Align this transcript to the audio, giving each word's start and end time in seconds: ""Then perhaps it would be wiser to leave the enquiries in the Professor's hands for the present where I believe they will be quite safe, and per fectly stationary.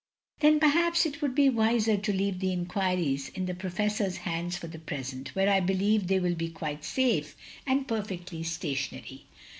""Then 0.39 0.59
perhaps 0.59 1.05
it 1.05 1.21
would 1.21 1.35
be 1.35 1.47
wiser 1.47 1.95
to 1.95 2.11
leave 2.11 2.39
the 2.39 2.51
enquiries 2.53 3.29
in 3.29 3.45
the 3.45 3.53
Professor's 3.53 4.17
hands 4.17 4.57
for 4.57 4.65
the 4.65 4.79
present 4.79 5.27
where 5.35 5.47
I 5.47 5.59
believe 5.59 6.07
they 6.07 6.19
will 6.19 6.33
be 6.33 6.49
quite 6.49 6.83
safe, 6.83 7.35
and 7.67 7.87
per 7.87 8.01
fectly 8.01 8.43
stationary. 8.43 9.27